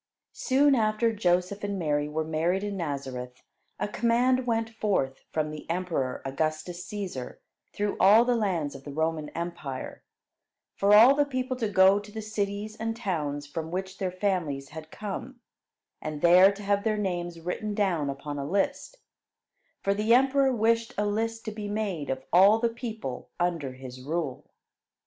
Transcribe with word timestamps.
Soon 0.33 0.73
after 0.73 1.13
Joseph 1.13 1.63
and 1.63 1.77
Mary 1.77 2.09
were 2.09 2.23
married 2.23 2.63
in 2.63 2.75
Nazareth, 2.75 3.43
a 3.79 3.87
command 3.87 4.47
went 4.47 4.67
forth 4.67 5.19
from 5.31 5.51
the 5.51 5.69
emperor 5.69 6.23
Augustus 6.25 6.83
Cæsar 6.83 7.37
through 7.71 7.97
all 7.99 8.25
the 8.25 8.35
lands 8.35 8.73
of 8.73 8.83
the 8.83 8.89
Roman 8.91 9.29
empire, 9.37 10.01
for 10.73 10.91
all 10.95 11.13
the 11.13 11.23
people 11.23 11.55
to 11.57 11.69
go 11.69 11.99
to 11.99 12.11
the 12.11 12.19
cities 12.23 12.75
and 12.75 12.95
towns 12.97 13.45
from 13.45 13.69
which 13.69 13.99
their 13.99 14.09
families 14.09 14.69
had 14.69 14.89
come, 14.89 15.39
and 16.01 16.23
there 16.23 16.51
to 16.51 16.63
have 16.63 16.83
their 16.83 16.97
names 16.97 17.39
written 17.39 17.75
down 17.75 18.09
upon 18.09 18.39
a 18.39 18.49
list, 18.49 18.97
for 19.83 19.93
the 19.93 20.15
emperor 20.15 20.51
wished 20.51 20.95
a 20.97 21.05
list 21.05 21.45
to 21.45 21.51
be 21.51 21.67
made 21.67 22.09
of 22.09 22.25
all 22.33 22.57
the 22.57 22.69
people 22.69 23.29
under 23.39 23.73
his 23.73 24.01
rule. 24.01 24.49